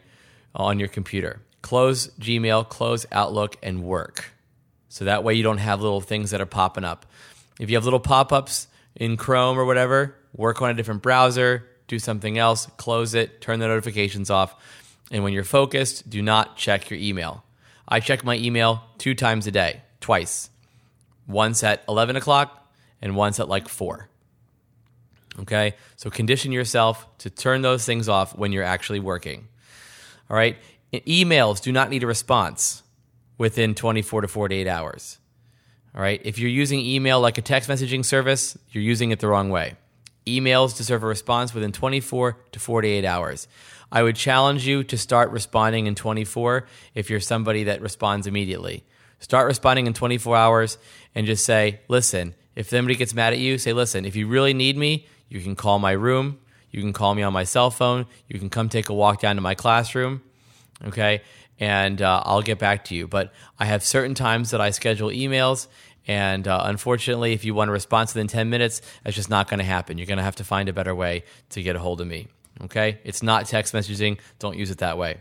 on 0.55 0.79
your 0.79 0.89
computer. 0.89 1.41
Close 1.63 2.09
Gmail, 2.21 2.69
close 2.69 3.07
Outlook, 3.13 3.57
and 3.63 3.83
work. 3.83 4.33
So 4.89 5.05
that 5.05 5.25
way 5.25 5.35
you 5.35 5.43
don't 5.43 5.59
have 5.59 5.81
little 5.81 6.01
things 6.01 6.31
that 6.31 6.41
are 6.41 6.47
popping 6.47 6.85
up. 6.85 7.07
If 7.59 7.71
you 7.71 7.77
have 7.77 7.85
little 7.85 8.01
pop 8.01 8.33
ups 8.33 8.69
in 8.95 9.17
Chrome 9.17 9.59
or 9.59 9.65
whatever, 9.65 10.15
work 10.35 10.63
on 10.63 10.71
a 10.71 10.75
different 10.75 11.03
browser, 11.03 11.67
do 11.89 11.99
something 11.99 12.39
else, 12.39 12.67
close 12.77 13.15
it, 13.15 13.41
turn 13.41 13.59
the 13.59 13.67
notifications 13.67 14.31
off. 14.31 14.55
And 15.11 15.25
when 15.25 15.33
you're 15.33 15.45
focused, 15.45 16.09
do 16.09 16.23
not 16.23 16.57
check 16.57 16.91
your 16.91 16.99
email. 17.01 17.45
I 17.89 18.01
check 18.01 18.25
my 18.25 18.37
email 18.37 18.83
two 18.99 19.15
times 19.15 19.47
a 19.47 19.51
day, 19.51 19.83
twice. 20.01 20.51
Once 21.29 21.63
at 21.63 21.85
11 21.89 22.17
o'clock 22.17 22.73
and 23.01 23.15
once 23.15 23.39
at 23.39 23.49
like 23.49 23.69
4. 23.69 24.09
Okay? 25.41 25.75
So 25.97 26.11
condition 26.11 26.51
yourself 26.51 27.07
to 27.19 27.31
turn 27.31 27.63
those 27.63 27.85
things 27.85 28.09
off 28.09 28.37
when 28.37 28.51
you're 28.51 28.65
actually 28.65 29.01
working. 29.01 29.47
All 30.31 30.37
right? 30.37 30.57
Emails 30.93 31.63
do 31.63 31.71
not 31.71 31.91
need 31.91 32.03
a 32.03 32.07
response 32.07 32.83
within 33.37 33.75
24 33.75 34.23
to 34.23 34.29
48 34.29 34.67
hours. 34.67 35.19
All 35.95 36.01
right? 36.03 36.21
If 36.25 36.39
you're 36.39 36.51
using 36.51 36.81
email 36.81 37.21
like 37.21 37.39
a 37.39 37.43
text 37.43 37.69
messaging 37.69 38.05
service, 38.05 38.59
you're 38.73 38.83
using 38.83 39.11
it 39.11 39.21
the 39.21 39.29
wrong 39.29 39.51
way. 39.51 39.77
Emails 40.27 40.77
deserve 40.77 41.03
a 41.03 41.07
response 41.07 41.55
within 41.55 41.73
24 41.73 42.37
to 42.53 42.61
48 42.61 43.05
hours. 43.05 43.49
I 43.91 44.03
would 44.03 44.17
challenge 44.17 44.67
you 44.67 44.85
to 44.85 44.99
start 44.99 45.31
responding 45.31 45.87
in 45.87 45.95
24 45.95 46.67
if 46.95 47.09
you're 47.09 47.21
somebody 47.21 47.65
that 47.65 47.81
responds 47.81 48.27
immediately. 48.27 48.85
Start 49.21 49.47
responding 49.47 49.87
in 49.87 49.95
24 49.95 50.37
hours 50.37 50.79
and 51.15 51.27
just 51.27 51.45
say, 51.45 51.81
listen, 51.89 52.35
if 52.55 52.69
somebody 52.69 52.97
gets 52.97 53.15
mad 53.15 53.33
at 53.33 53.39
you, 53.39 53.59
say, 53.59 53.73
listen, 53.73 54.05
if 54.05 54.17
you 54.17 54.27
really 54.27 54.55
need 54.55 54.77
me, 54.77 55.07
you 55.29 55.41
can 55.41 55.57
call 55.57 55.79
my 55.79 55.93
room. 55.93 56.39
You 56.71 56.81
can 56.81 56.93
call 56.93 57.15
me 57.15 57.23
on 57.23 57.33
my 57.33 57.45
cell 57.45 57.71
phone. 57.71 58.07
You 58.29 58.39
can 58.39 58.51
come 58.51 58.69
take 58.69 58.89
a 58.89 58.95
walk 58.95 59.21
down 59.21 59.37
to 59.37 59.43
my 59.43 59.55
classroom. 59.55 60.23
Okay. 60.87 61.23
And 61.59 62.01
uh, 62.01 62.23
I'll 62.25 62.43
get 62.43 62.59
back 62.59 62.85
to 62.87 62.95
you. 62.95 63.09
But 63.09 63.33
I 63.59 63.65
have 63.65 63.83
certain 63.83 64.15
times 64.15 64.51
that 64.51 64.61
I 64.61 64.71
schedule 64.71 65.09
emails. 65.09 65.67
And 66.07 66.47
uh, 66.47 66.63
unfortunately, 66.65 67.33
if 67.33 67.45
you 67.45 67.55
want 67.55 67.71
a 67.71 67.73
response 67.73 68.15
within 68.15 68.29
10 68.29 68.49
minutes, 68.49 68.81
that's 69.03 69.17
just 69.17 69.31
not 69.31 69.49
going 69.49 69.59
to 69.59 69.65
happen. 69.65 69.99
You're 69.99 70.07
going 70.07 70.19
to 70.19 70.25
have 70.25 70.37
to 70.37 70.45
find 70.45 70.69
a 70.69 70.73
better 70.73 70.95
way 70.95 71.25
to 71.51 71.63
get 71.63 71.77
a 71.77 71.79
hold 71.79 72.01
of 72.01 72.07
me. 72.07 72.29
Okay. 72.63 72.99
It's 73.05 73.23
not 73.23 73.47
text 73.47 73.75
messaging. 73.75 74.19
Don't 74.39 74.57
use 74.57 74.71
it 74.71 74.79
that 74.79 74.99
way. 74.99 75.19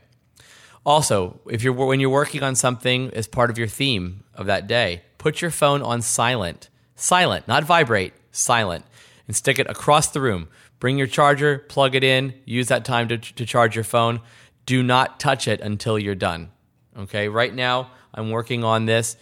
Also, 0.88 1.41
if 1.50 1.63
you're 1.63 1.74
when 1.74 2.00
you're 2.00 2.10
working 2.10 2.41
on 2.41 2.56
something 2.56 3.13
as 3.13 3.27
part 3.27 3.50
of 3.50 3.58
your 3.58 3.67
theme 3.67 4.24
of 4.34 4.46
that 4.46 4.67
day, 4.67 5.01
put 5.17 5.41
your 5.41 5.51
phone 5.51 5.82
on 5.82 6.01
silent. 6.01 6.70
Silent, 6.96 7.46
not 7.48 7.65
vibrate, 7.65 8.13
silent 8.32 8.86
and 9.27 9.36
stick 9.36 9.60
it 9.60 9.70
across 9.70 10.08
the 10.08 10.22
room. 10.22 10.48
Bring 10.79 10.98
your 10.98 11.08
charger, 11.08 11.60
plug 11.60 11.96
it 11.96 12.03
in, 12.03 12.34
use 12.46 12.67
that 12.70 12.86
time 12.86 13.08
to, 13.10 13.17
to 13.17 13.46
charge 13.46 13.75
your 13.75 13.84
phone. 13.84 14.22
Do 14.65 14.82
not 14.82 15.20
touch 15.20 15.48
it 15.48 15.60
until 15.62 16.00
you're 16.00 16.15
done. 16.15 16.51
Okay, 16.98 17.27
right 17.27 17.53
now 17.53 17.91
I'm 18.13 18.32
working 18.32 18.63
on 18.63 18.86
this 18.86 19.17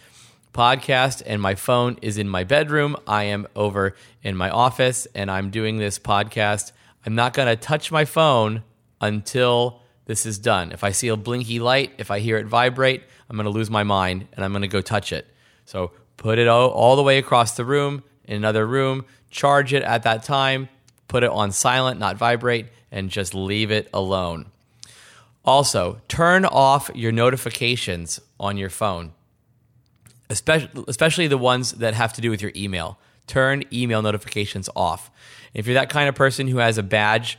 podcast 0.52 1.22
and 1.26 1.42
my 1.42 1.54
phone 1.54 1.98
is 2.00 2.16
in 2.16 2.28
my 2.28 2.44
bedroom. 2.44 2.96
I 3.06 3.24
am 3.24 3.46
over 3.54 3.94
in 4.22 4.36
my 4.36 4.50
office 4.50 5.06
and 5.14 5.30
I'm 5.30 5.50
doing 5.50 5.78
this 5.78 5.98
podcast. 5.98 6.72
I'm 7.04 7.14
not 7.14 7.34
going 7.34 7.48
to 7.48 7.56
touch 7.56 7.92
my 7.92 8.04
phone 8.04 8.62
until 9.00 9.82
this 10.06 10.26
is 10.26 10.38
done. 10.38 10.72
If 10.72 10.82
I 10.82 10.90
see 10.90 11.08
a 11.08 11.16
blinky 11.16 11.60
light, 11.60 11.92
if 11.98 12.10
I 12.10 12.20
hear 12.20 12.38
it 12.38 12.46
vibrate, 12.46 13.02
I'm 13.28 13.36
going 13.36 13.44
to 13.44 13.50
lose 13.50 13.70
my 13.70 13.82
mind 13.82 14.26
and 14.32 14.44
I'm 14.44 14.52
going 14.52 14.62
to 14.62 14.68
go 14.68 14.80
touch 14.80 15.12
it. 15.12 15.26
So 15.64 15.92
put 16.16 16.38
it 16.38 16.48
all, 16.48 16.70
all 16.70 16.96
the 16.96 17.02
way 17.02 17.18
across 17.18 17.56
the 17.56 17.64
room 17.64 18.02
in 18.24 18.36
another 18.36 18.66
room 18.66 19.04
charge 19.30 19.74
it 19.74 19.82
at 19.82 20.02
that 20.04 20.22
time, 20.22 20.68
put 21.08 21.22
it 21.22 21.30
on 21.30 21.52
silent, 21.52 22.00
not 22.00 22.16
vibrate, 22.16 22.66
and 22.90 23.10
just 23.10 23.34
leave 23.34 23.70
it 23.70 23.88
alone. 23.92 24.46
Also, 25.44 26.00
turn 26.08 26.44
off 26.44 26.90
your 26.94 27.12
notifications 27.12 28.20
on 28.40 28.56
your 28.56 28.70
phone, 28.70 29.12
especially, 30.28 30.84
especially 30.88 31.26
the 31.28 31.38
ones 31.38 31.72
that 31.72 31.94
have 31.94 32.12
to 32.14 32.20
do 32.20 32.30
with 32.30 32.42
your 32.42 32.52
email. 32.56 32.98
Turn 33.26 33.62
email 33.72 34.02
notifications 34.02 34.68
off. 34.74 35.10
If 35.52 35.66
you're 35.66 35.74
that 35.74 35.90
kind 35.90 36.08
of 36.08 36.14
person 36.14 36.48
who 36.48 36.58
has 36.58 36.78
a 36.78 36.82
badge 36.82 37.38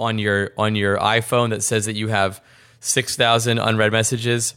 on 0.00 0.18
your 0.18 0.52
on 0.56 0.74
your 0.74 0.98
iPhone 0.98 1.50
that 1.50 1.62
says 1.62 1.86
that 1.86 1.94
you 1.94 2.08
have 2.08 2.42
6,000 2.80 3.58
unread 3.58 3.92
messages 3.92 4.54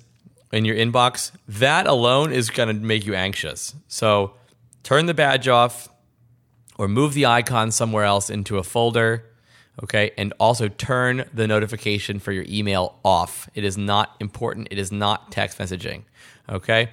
in 0.52 0.66
your 0.66 0.76
inbox, 0.76 1.32
that 1.48 1.88
alone 1.88 2.32
is 2.32 2.50
going 2.50 2.70
to 2.70 2.74
make 2.74 3.06
you 3.06 3.16
anxious. 3.16 3.76
So, 3.88 4.34
turn 4.84 5.08
the 5.08 5.14
badge 5.14 5.48
off, 5.48 5.90
or 6.78 6.88
move 6.88 7.14
the 7.14 7.26
icon 7.26 7.72
somewhere 7.72 8.04
else 8.04 8.30
into 8.30 8.58
a 8.58 8.64
folder. 8.64 9.26
Okay. 9.84 10.12
And 10.18 10.34
also 10.40 10.68
turn 10.68 11.26
the 11.34 11.48
notification 11.48 12.20
for 12.20 12.32
your 12.32 12.46
email 12.48 13.00
off. 13.04 13.50
It 13.56 13.64
is 13.64 13.78
not 13.78 14.16
important. 14.20 14.68
It 14.70 14.78
is 14.78 14.92
not 14.92 15.32
text 15.32 15.58
messaging. 15.58 16.04
Okay. 16.48 16.92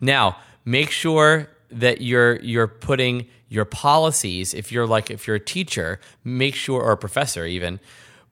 Now, 0.00 0.38
make 0.64 0.90
sure 0.90 1.50
that 1.70 2.00
you're 2.00 2.40
you're 2.40 2.68
putting 2.68 3.26
your 3.54 3.64
policies 3.64 4.52
if 4.52 4.72
you're 4.72 4.86
like 4.86 5.10
if 5.10 5.26
you're 5.26 5.36
a 5.36 5.50
teacher 5.54 6.00
make 6.22 6.54
sure 6.54 6.82
or 6.82 6.92
a 6.92 6.96
professor 6.96 7.46
even 7.46 7.80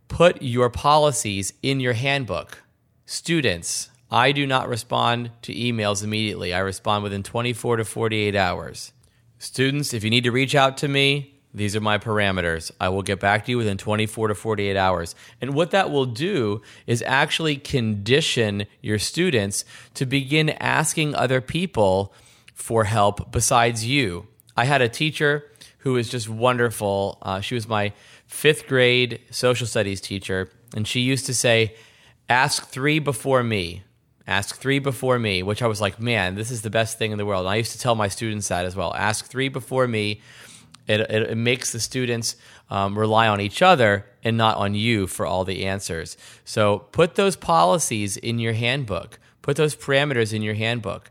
put 0.08 0.42
your 0.42 0.68
policies 0.68 1.52
in 1.62 1.80
your 1.80 1.94
handbook 1.94 2.62
students 3.06 3.90
i 4.10 4.32
do 4.32 4.46
not 4.46 4.68
respond 4.68 5.30
to 5.42 5.54
emails 5.54 6.02
immediately 6.02 6.52
i 6.52 6.58
respond 6.58 7.02
within 7.02 7.22
24 7.22 7.76
to 7.76 7.84
48 7.84 8.34
hours 8.36 8.92
Students, 9.42 9.92
if 9.92 10.04
you 10.04 10.10
need 10.10 10.22
to 10.22 10.30
reach 10.30 10.54
out 10.54 10.76
to 10.76 10.86
me, 10.86 11.34
these 11.52 11.74
are 11.74 11.80
my 11.80 11.98
parameters. 11.98 12.70
I 12.78 12.90
will 12.90 13.02
get 13.02 13.18
back 13.18 13.44
to 13.44 13.50
you 13.50 13.58
within 13.58 13.76
24 13.76 14.28
to 14.28 14.36
48 14.36 14.76
hours. 14.76 15.16
And 15.40 15.52
what 15.52 15.72
that 15.72 15.90
will 15.90 16.06
do 16.06 16.62
is 16.86 17.02
actually 17.04 17.56
condition 17.56 18.66
your 18.80 19.00
students 19.00 19.64
to 19.94 20.06
begin 20.06 20.50
asking 20.50 21.16
other 21.16 21.40
people 21.40 22.14
for 22.54 22.84
help 22.84 23.32
besides 23.32 23.84
you. 23.84 24.28
I 24.56 24.64
had 24.64 24.82
a 24.82 24.88
teacher 24.88 25.50
who 25.78 25.94
was 25.94 26.08
just 26.08 26.28
wonderful. 26.28 27.18
Uh, 27.22 27.40
she 27.40 27.54
was 27.54 27.66
my 27.66 27.92
fifth 28.26 28.66
grade 28.66 29.20
social 29.30 29.66
studies 29.66 30.00
teacher, 30.00 30.50
and 30.74 30.86
she 30.86 31.00
used 31.00 31.26
to 31.26 31.34
say, 31.34 31.74
Ask 32.28 32.68
three 32.68 32.98
before 32.98 33.42
me. 33.42 33.82
Ask 34.26 34.56
three 34.56 34.78
before 34.78 35.18
me, 35.18 35.42
which 35.42 35.62
I 35.62 35.66
was 35.66 35.80
like, 35.80 36.00
man, 36.00 36.36
this 36.36 36.50
is 36.50 36.62
the 36.62 36.70
best 36.70 36.96
thing 36.96 37.10
in 37.10 37.18
the 37.18 37.26
world. 37.26 37.44
And 37.44 37.50
I 37.50 37.56
used 37.56 37.72
to 37.72 37.78
tell 37.78 37.94
my 37.94 38.08
students 38.08 38.48
that 38.48 38.64
as 38.64 38.76
well. 38.76 38.94
Ask 38.94 39.26
three 39.26 39.48
before 39.48 39.88
me. 39.88 40.20
It, 40.86 41.00
it, 41.00 41.30
it 41.30 41.36
makes 41.36 41.72
the 41.72 41.80
students 41.80 42.36
um, 42.70 42.98
rely 42.98 43.28
on 43.28 43.40
each 43.40 43.62
other 43.62 44.06
and 44.22 44.36
not 44.36 44.56
on 44.56 44.74
you 44.74 45.06
for 45.06 45.26
all 45.26 45.44
the 45.44 45.66
answers. 45.66 46.16
So 46.44 46.80
put 46.92 47.16
those 47.16 47.36
policies 47.36 48.16
in 48.16 48.38
your 48.38 48.52
handbook. 48.52 49.18
Put 49.42 49.56
those 49.56 49.74
parameters 49.74 50.32
in 50.32 50.42
your 50.42 50.54
handbook. 50.54 51.10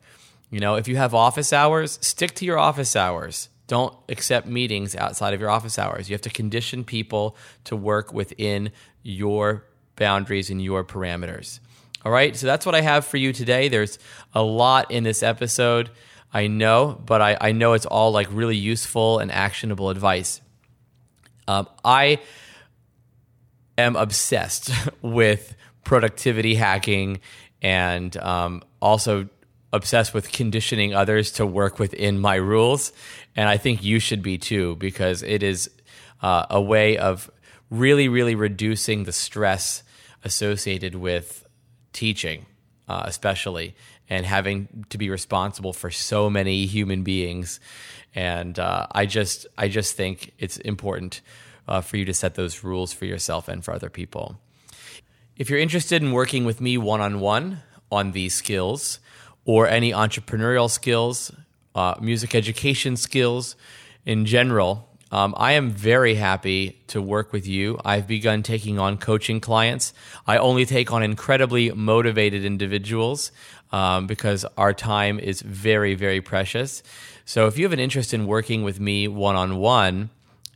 You 0.51 0.59
know, 0.59 0.75
if 0.75 0.87
you 0.87 0.97
have 0.97 1.15
office 1.15 1.53
hours, 1.53 1.97
stick 2.01 2.35
to 2.35 2.45
your 2.45 2.59
office 2.59 2.95
hours. 2.95 3.49
Don't 3.67 3.95
accept 4.09 4.45
meetings 4.47 4.97
outside 4.97 5.33
of 5.33 5.39
your 5.39 5.49
office 5.49 5.79
hours. 5.79 6.09
You 6.09 6.13
have 6.13 6.21
to 6.23 6.29
condition 6.29 6.83
people 6.83 7.37
to 7.63 7.75
work 7.75 8.13
within 8.13 8.71
your 9.01 9.65
boundaries 9.95 10.49
and 10.49 10.61
your 10.61 10.83
parameters. 10.83 11.61
All 12.03 12.11
right, 12.11 12.35
so 12.35 12.47
that's 12.47 12.65
what 12.65 12.75
I 12.75 12.81
have 12.81 13.05
for 13.05 13.15
you 13.15 13.31
today. 13.31 13.69
There's 13.69 13.97
a 14.33 14.43
lot 14.43 14.91
in 14.91 15.03
this 15.03 15.23
episode, 15.23 15.89
I 16.33 16.47
know, 16.47 17.01
but 17.05 17.21
I, 17.21 17.37
I 17.39 17.51
know 17.53 17.73
it's 17.73 17.85
all 17.85 18.11
like 18.11 18.27
really 18.29 18.57
useful 18.57 19.19
and 19.19 19.31
actionable 19.31 19.89
advice. 19.89 20.41
Um, 21.47 21.67
I 21.85 22.19
am 23.77 23.95
obsessed 23.95 24.71
with 25.01 25.55
productivity 25.85 26.55
hacking 26.55 27.21
and 27.61 28.15
um, 28.17 28.63
also 28.81 29.29
obsessed 29.73 30.13
with 30.13 30.31
conditioning 30.31 30.93
others 30.93 31.31
to 31.31 31.45
work 31.45 31.79
within 31.79 32.19
my 32.19 32.35
rules. 32.35 32.91
And 33.35 33.47
I 33.47 33.57
think 33.57 33.83
you 33.83 33.99
should 33.99 34.21
be 34.21 34.37
too, 34.37 34.75
because 34.75 35.23
it 35.23 35.43
is 35.43 35.69
uh, 36.21 36.45
a 36.49 36.61
way 36.61 36.97
of 36.97 37.29
really, 37.69 38.07
really 38.09 38.35
reducing 38.35 39.05
the 39.05 39.13
stress 39.13 39.83
associated 40.23 40.95
with 40.95 41.45
teaching, 41.93 42.45
uh, 42.87 43.03
especially, 43.05 43.75
and 44.09 44.25
having 44.25 44.85
to 44.89 44.97
be 44.97 45.09
responsible 45.09 45.73
for 45.73 45.89
so 45.89 46.29
many 46.29 46.65
human 46.65 47.03
beings. 47.03 47.59
And 48.13 48.59
uh, 48.59 48.87
I 48.91 49.05
just, 49.05 49.47
I 49.57 49.69
just 49.69 49.95
think 49.95 50.33
it's 50.37 50.57
important 50.57 51.21
uh, 51.67 51.79
for 51.79 51.95
you 51.95 52.05
to 52.05 52.13
set 52.13 52.35
those 52.35 52.63
rules 52.63 52.91
for 52.91 53.05
yourself 53.05 53.47
and 53.47 53.63
for 53.63 53.73
other 53.73 53.89
people. 53.89 54.37
If 55.37 55.49
you're 55.49 55.59
interested 55.59 56.03
in 56.03 56.11
working 56.11 56.43
with 56.43 56.59
me 56.59 56.77
one 56.77 56.99
on 56.99 57.21
one 57.21 57.61
on 57.89 58.11
these 58.11 58.33
skills 58.33 58.99
or 59.45 59.67
any 59.67 59.91
entrepreneurial 59.91 60.69
skills, 60.69 61.31
uh, 61.75 61.95
music 61.99 62.35
education 62.35 62.95
skills 62.95 63.55
in 64.05 64.25
general, 64.25 64.87
um, 65.11 65.33
I 65.37 65.53
am 65.53 65.71
very 65.71 66.15
happy 66.15 66.81
to 66.87 67.01
work 67.01 67.33
with 67.33 67.45
you. 67.45 67.79
I've 67.83 68.07
begun 68.07 68.43
taking 68.43 68.79
on 68.79 68.97
coaching 68.97 69.41
clients. 69.41 69.93
I 70.25 70.37
only 70.37 70.65
take 70.65 70.93
on 70.93 71.03
incredibly 71.03 71.69
motivated 71.71 72.45
individuals 72.45 73.31
um, 73.73 74.07
because 74.07 74.45
our 74.57 74.73
time 74.73 75.19
is 75.19 75.41
very, 75.41 75.95
very 75.95 76.21
precious. 76.21 76.81
So 77.25 77.47
if 77.47 77.57
you 77.57 77.65
have 77.65 77.73
an 77.73 77.79
interest 77.79 78.13
in 78.13 78.25
working 78.25 78.63
with 78.63 78.79
me 78.79 79.07
one 79.07 79.35
on 79.35 79.57
one 79.57 80.09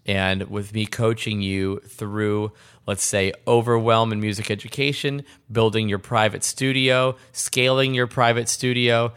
and 0.06 0.44
with 0.50 0.74
me 0.74 0.86
coaching 0.86 1.42
you 1.42 1.80
through, 1.88 2.52
let's 2.86 3.04
say, 3.04 3.34
overwhelm 3.48 4.12
in 4.12 4.20
music 4.20 4.52
education, 4.52 5.24
building 5.52 5.90
your 5.90 6.00
private 6.00 6.44
studio, 6.44 7.16
scaling 7.32 7.94
your 7.94 8.08
private 8.08 8.48
studio, 8.50 9.14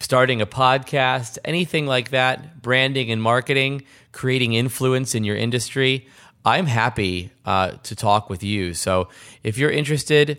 starting 0.00 0.40
a 0.40 0.46
podcast, 0.46 1.38
anything 1.44 1.86
like 1.86 2.10
that, 2.10 2.62
branding 2.62 3.10
and 3.10 3.22
marketing, 3.22 3.82
creating 4.12 4.52
influence 4.52 5.14
in 5.14 5.24
your 5.24 5.36
industry, 5.36 6.06
I'm 6.44 6.66
happy 6.66 7.30
uh, 7.44 7.72
to 7.82 7.96
talk 7.96 8.30
with 8.30 8.42
you. 8.42 8.74
So 8.74 9.08
if 9.42 9.58
you're 9.58 9.70
interested, 9.70 10.38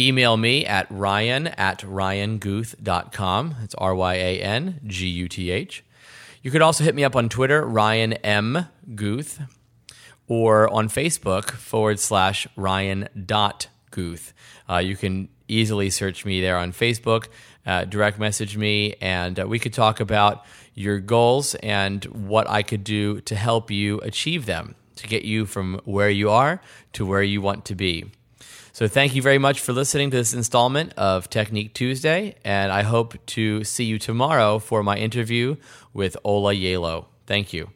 Email 0.00 0.38
me 0.38 0.64
at 0.64 0.90
ryan 0.90 1.48
at 1.48 1.80
ryanguth.com. 1.80 3.56
It's 3.62 3.74
R 3.74 3.94
Y 3.94 4.14
A 4.14 4.40
N 4.40 4.80
G 4.86 5.06
U 5.08 5.28
T 5.28 5.50
H. 5.50 5.84
You 6.42 6.50
could 6.50 6.62
also 6.62 6.84
hit 6.84 6.94
me 6.94 7.04
up 7.04 7.16
on 7.16 7.28
Twitter, 7.28 7.66
Ryan 7.66 8.14
M. 8.14 8.66
Guth, 8.94 9.42
or 10.26 10.70
on 10.70 10.88
Facebook, 10.88 11.50
forward 11.50 12.00
slash 12.00 12.46
Ryan 12.56 13.08
dot 13.26 13.68
Guth. 13.90 14.32
Uh, 14.66 14.78
you 14.78 14.96
can 14.96 15.28
easily 15.48 15.90
search 15.90 16.24
me 16.24 16.40
there 16.40 16.56
on 16.56 16.72
Facebook, 16.72 17.26
uh, 17.66 17.84
direct 17.84 18.18
message 18.18 18.56
me, 18.56 18.94
and 19.02 19.38
uh, 19.38 19.46
we 19.46 19.58
could 19.58 19.74
talk 19.74 20.00
about 20.00 20.46
your 20.72 20.98
goals 20.98 21.56
and 21.56 22.06
what 22.06 22.48
I 22.48 22.62
could 22.62 22.84
do 22.84 23.20
to 23.22 23.34
help 23.36 23.70
you 23.70 23.98
achieve 23.98 24.46
them, 24.46 24.76
to 24.96 25.06
get 25.06 25.26
you 25.26 25.44
from 25.44 25.78
where 25.84 26.08
you 26.08 26.30
are 26.30 26.62
to 26.94 27.04
where 27.04 27.22
you 27.22 27.42
want 27.42 27.66
to 27.66 27.74
be. 27.74 28.10
So, 28.80 28.88
thank 28.88 29.14
you 29.14 29.20
very 29.20 29.36
much 29.36 29.60
for 29.60 29.74
listening 29.74 30.10
to 30.10 30.16
this 30.16 30.32
installment 30.32 30.94
of 30.94 31.28
Technique 31.28 31.74
Tuesday, 31.74 32.36
and 32.42 32.72
I 32.72 32.80
hope 32.80 33.14
to 33.26 33.62
see 33.62 33.84
you 33.84 33.98
tomorrow 33.98 34.58
for 34.58 34.82
my 34.82 34.96
interview 34.96 35.56
with 35.92 36.16
Ola 36.24 36.54
Yalo. 36.54 37.04
Thank 37.26 37.52
you. 37.52 37.68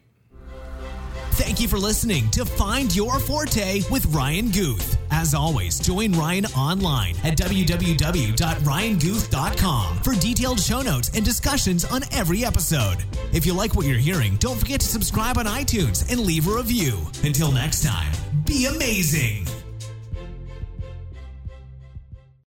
Thank 1.33 1.61
you 1.61 1.67
for 1.67 1.77
listening 1.77 2.31
to 2.31 2.43
Find 2.43 2.95
Your 2.95 3.19
Forte 3.19 3.83
with 3.91 4.07
Ryan 4.07 4.49
Guth. 4.49 4.97
As 5.11 5.35
always, 5.35 5.79
join 5.79 6.11
Ryan 6.13 6.47
online 6.57 7.13
at 7.23 7.37
www.ryanguth.com 7.37 9.97
for 9.97 10.15
detailed 10.15 10.59
show 10.59 10.81
notes 10.81 11.11
and 11.13 11.23
discussions 11.23 11.85
on 11.85 12.01
every 12.13 12.43
episode. 12.43 13.05
If 13.31 13.45
you 13.45 13.53
like 13.53 13.75
what 13.75 13.85
you're 13.85 13.99
hearing, 13.99 14.37
don't 14.37 14.57
forget 14.57 14.79
to 14.79 14.87
subscribe 14.87 15.37
on 15.37 15.45
iTunes 15.45 16.11
and 16.11 16.21
leave 16.21 16.47
a 16.47 16.55
review. 16.55 16.97
Until 17.23 17.51
next 17.51 17.83
time, 17.83 18.11
be 18.45 18.65
amazing. 18.65 19.45